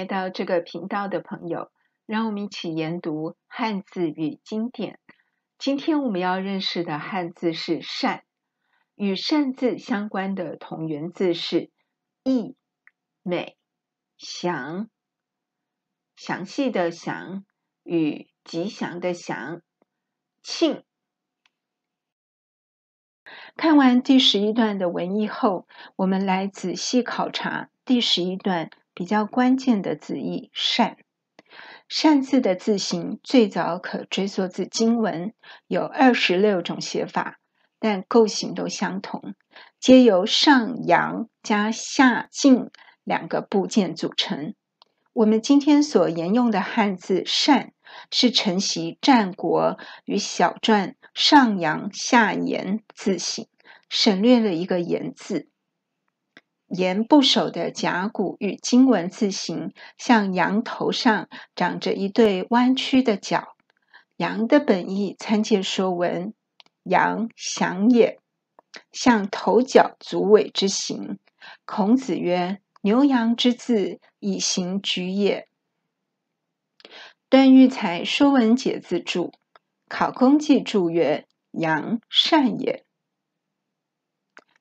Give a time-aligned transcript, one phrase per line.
[0.00, 1.70] 来到这个频道的朋友，
[2.06, 4.98] 让我们一起研读汉字与经典。
[5.58, 8.24] 今天我们要认识的汉字是“善”，
[8.96, 11.70] 与“善”字相关的同源字是
[12.24, 12.56] “义”、
[13.22, 13.58] “美”、
[14.16, 14.88] “祥”。
[16.16, 17.44] 详细的“祥”
[17.84, 19.60] 与吉祥的“祥”、
[20.42, 20.82] “庆”。
[23.54, 28.70] 看完第十一段的文意后，我们来仔细考察第十一段
[29.00, 30.98] 比较关键的字义“善”。
[31.88, 35.32] 善字的字形最早可追溯至金文，
[35.66, 37.40] 有二十六种写法，
[37.78, 39.34] 但构型都相同，
[39.78, 42.70] 皆由上阳加下静
[43.02, 44.54] 两个部件组成。
[45.14, 47.72] 我们今天所沿用的汉字“善”，
[48.12, 53.48] 是承袭战国与小篆上阳下言字形，
[53.88, 55.48] 省略了一个“言”字。
[56.70, 63.56] 言部首的甲骨与金文字形，像羊头上长着一对弯曲的角。
[64.16, 66.28] 羊的本义参见《说文》，
[66.84, 68.20] 羊祥也，
[68.92, 71.18] 像头角足尾之形。
[71.64, 75.48] 孔子曰：“牛羊之字，以形举也。”
[77.28, 79.28] 段玉裁《说文解字注》，
[79.88, 82.84] 考工记注曰：“羊善也。”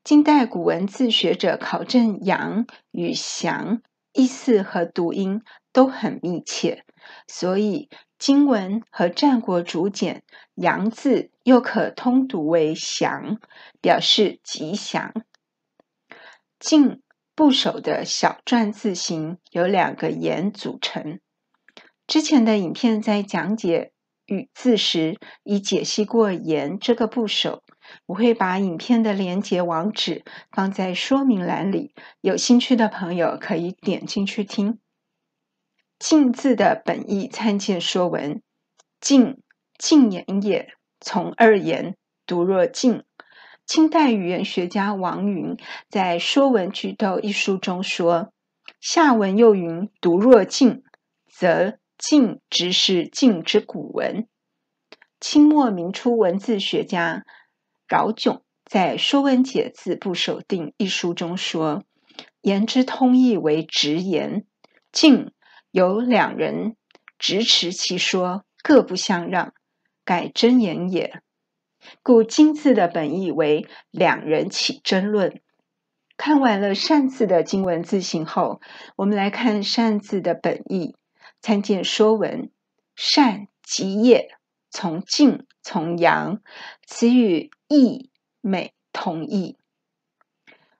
[0.09, 6.83] 近代古文字学者考证“羊”与“祥”意思和读音都很密切，
[7.27, 10.23] 所以金文和战国竹简
[10.57, 13.37] “阳”字又可通读为“祥”，
[13.81, 15.13] 表示吉祥。
[16.57, 17.03] 晋
[17.35, 21.19] 部首的小篆字形由两个“言”组成。
[22.07, 23.91] 之前的影片在讲解
[24.25, 27.61] “语”字时，已解析过“言”这个部首。
[28.05, 34.79] 我会把影片的连接网址放在说明栏里，有兴趣的朋友可以点进去听。
[35.97, 38.35] 晋字的本义参见《说文》，
[39.01, 39.37] 晋，
[39.77, 43.03] 晋言也，从二言，读若晋。
[43.65, 45.57] 清代语言学家王云
[45.89, 48.33] 在《说文句读》一书中说
[48.81, 50.83] ：“下文又云，读若静，
[51.27, 54.27] 则静之是晋之古文。”
[55.19, 57.25] 清末民初文字学家。
[57.89, 61.83] 饶炯在《说文解字部首定》一书中说
[62.41, 64.45] ：“言之通义为直言，
[64.91, 65.31] 晋
[65.71, 66.75] 有两人
[67.17, 69.53] 执持其说，各不相让，
[70.05, 71.23] 盖真言也。
[72.03, 75.41] 故今字的本义为两人起争论。”
[76.15, 78.61] 看完了“善”字的金文字形后，
[78.97, 80.95] 我们来看“善”字的本义，
[81.41, 82.43] 参见《说文》
[82.95, 84.29] ：“善，吉也。”
[84.69, 86.41] 从静，从阳，
[86.85, 88.09] 此语义、
[88.41, 89.55] 美同义。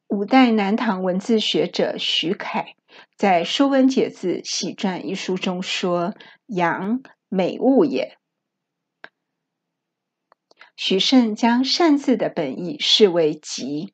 [0.08, 2.76] 五代南唐文字学者徐凯
[3.16, 6.16] 在《说文解字喜传》一书中说
[6.48, 8.18] ：“阳，美物也。”
[10.76, 13.94] 许慎将“善”字的本意视为吉。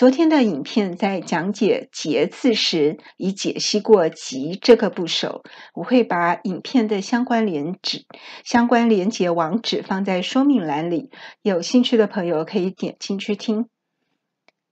[0.00, 5.42] 昨天的影片在讲解“节”字时，已解析过“吉”这个部首。
[5.74, 8.06] 我会把影片的相关连址、
[8.42, 11.10] 相关连结网址放在说明栏里，
[11.42, 13.68] 有兴趣的朋友可以点进去听。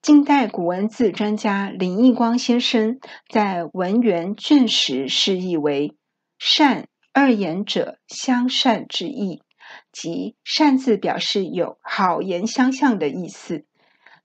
[0.01, 5.95] 近代古文字专家林奕光先生在《文源》卷十释义为
[6.41, 9.43] ：“善，二言者，相善之意，
[9.93, 13.67] 即‘善’字表示有好言相向的意思。”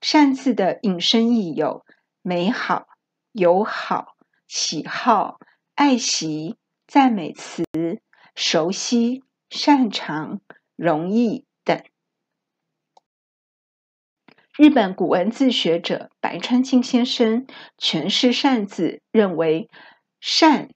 [0.04, 1.86] 善字的引申义有
[2.22, 2.88] 美好、
[3.32, 4.18] 友好、
[4.50, 5.40] 喜好、
[5.76, 7.64] 爱惜、赞美词、
[8.36, 10.42] 熟悉、擅长、
[10.76, 11.82] 容易等。
[14.58, 17.48] 日本古文字学者白川静先生
[17.78, 19.70] 诠释“善”字，认为
[20.20, 20.70] “善”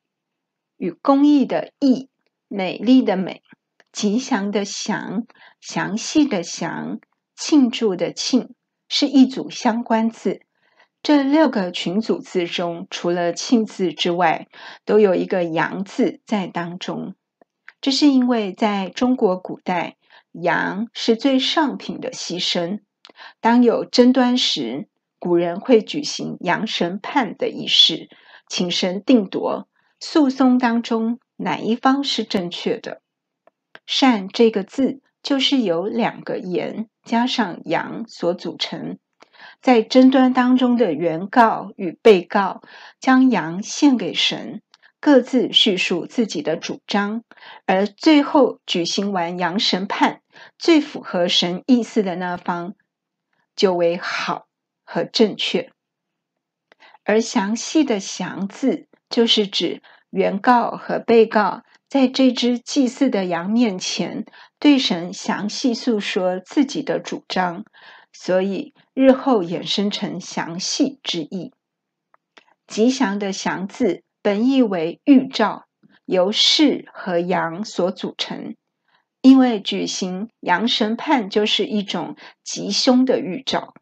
[0.78, 2.10] 与公益的“义”、
[2.48, 3.44] 美丽的“美”、
[3.92, 5.28] 吉祥的“祥”、
[5.60, 7.02] 详细的“详”、
[7.36, 8.56] 庆祝的“庆”。
[8.90, 10.42] 是一组相关字，
[11.04, 14.48] 这六个群组字中，除了“庆”字之外，
[14.86, 17.16] 都有一个“阳”字在当中。
[17.82, 19.98] 这是因为在中国古代，
[20.32, 22.80] 阳是最上品的牺牲。
[23.40, 24.88] 当有争端时，
[25.20, 28.10] 古人会举行阳神判的仪式，
[28.48, 29.68] 请神定夺
[30.00, 33.02] 诉讼当中哪一方是正确的。
[33.86, 35.02] 善这个字。
[35.28, 38.98] 就是由两个言加上阳所组成，
[39.62, 42.62] 在争端当中的原告与被告
[43.02, 44.62] 将阳献给神，
[45.02, 47.26] 各自叙述自己的主张，
[47.66, 50.22] 而最后举行完阳神判，
[50.58, 52.76] 最符合神意思的那方
[53.54, 54.48] 就为好
[54.86, 55.74] 和正确。
[57.04, 64.26] 而详细的“详”字，就是指原告和被告在这只祭祀的羊面前，
[64.60, 67.64] 对神详细诉说自己的主张，
[68.12, 71.54] 所以日后衍生成详细之意。
[72.66, 75.68] 吉祥的祥字本意为预兆，
[76.06, 78.56] 由狮和羊所组成。
[79.22, 83.74] 因为举行羊神判就是一种吉凶的预兆，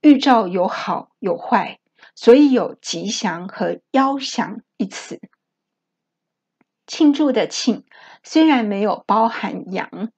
[0.00, 1.78] 预兆有好有坏，
[2.14, 5.20] 所以有吉祥和夭祥一词。
[6.88, 7.84] 庆祝的庆
[8.24, 10.10] 虽然没有包含羊，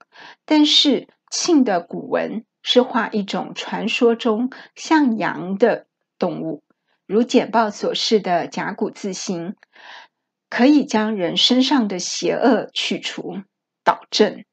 [0.46, 5.86] 但是庆的古文是画一种传说中像羊的
[6.18, 6.62] 动物，
[7.06, 9.56] 如简报所示的甲骨字形，
[10.48, 13.42] 可以将人身上的邪恶去除、
[13.84, 14.44] 导正。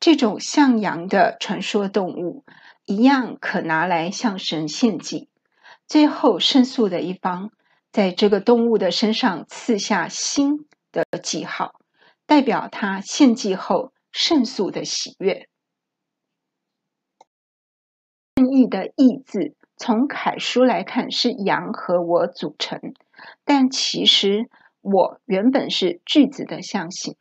[0.00, 2.44] 这种像羊的传说动物，
[2.86, 5.28] 一样可拿来向神献祭。
[5.86, 7.50] 最后胜诉的一方，
[7.92, 11.80] 在这个动物的身上刺下星的记号，
[12.26, 15.48] 代表他献祭后胜诉的喜悦。
[18.34, 22.80] 正义的义字，从楷书来看是羊和我组成，
[23.44, 24.48] 但其实
[24.80, 27.16] 我原本是句子的象形。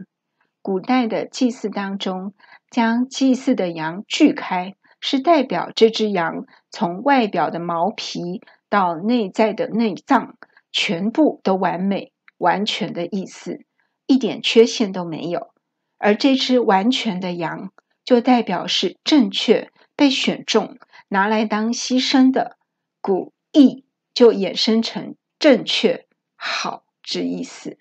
[0.62, 2.34] 古代的祭祀当中，
[2.70, 10.38] 将祭祀的羊锯开，是代表这只羊从外表的毛皮到内在的内脏，
[10.72, 13.66] 全部都完美、完全的意思，
[14.06, 15.54] 一点缺陷都没有。
[15.98, 17.72] 而这只完全的羊，
[18.04, 22.58] 就代表是正确、被选中、拿来当牺牲的，
[23.02, 26.06] 故义就衍生成正确、
[26.36, 27.78] 好之意思。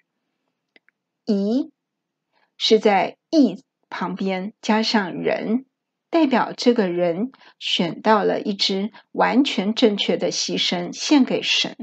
[1.25, 1.71] 宜
[2.57, 3.63] 是在义。
[3.89, 5.65] 旁边加上人，
[6.11, 7.31] 代表这个人
[7.61, 11.77] 选到了一只完全正确的牺牲献给神，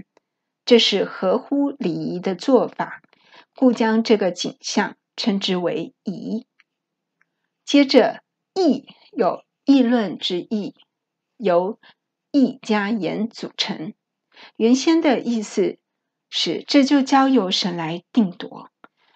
[0.66, 3.02] 这是合乎礼仪的做法，
[3.56, 6.48] 故将这个景象称之为仪。
[7.66, 8.24] 接着，
[8.54, 10.76] 议有议论之意，
[11.38, 11.80] 由
[12.32, 13.94] 议加言组成。
[14.56, 15.78] 原先的意思
[16.30, 18.70] 是，这就交由神来定夺。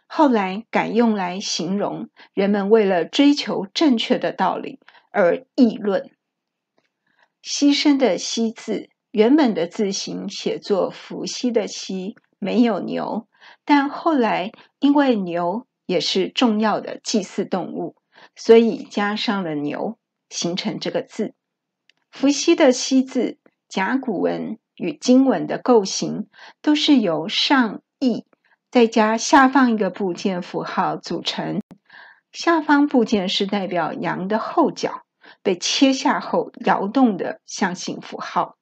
[0.06, 4.80] 后来改用来形容人们为了追求正确的道理
[5.12, 6.12] 而议论。
[7.44, 13.28] 牺牲的牺字原本的字形写作伏羲的羲，没有牛，
[13.66, 17.96] 但后来因为牛也是重要的祭祀动物，
[18.36, 19.98] 所以加上了牛，
[20.30, 21.34] 形成这个字。
[22.12, 26.28] 伏羲的羲字，甲骨文与金文的构型
[26.62, 28.24] 都是由上义。
[28.70, 31.64] 再加下方一个部件符号组成，
[32.32, 35.02] 下方部件是代表羊的后脚
[35.42, 38.57] 被切下后摇动的象形符号。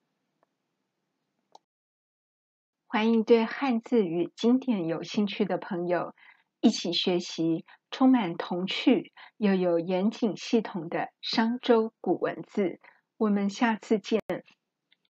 [2.95, 6.15] 欢迎对汉字与经典有兴趣的朋友
[6.61, 12.79] 一起学习充满童趣又有严谨系统的商周古文字。
[13.17, 14.21] 我们下次见。